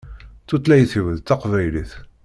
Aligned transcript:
Tutlayt-iw 0.47 1.05
d 1.15 1.19
Taqbaylit. 1.27 1.91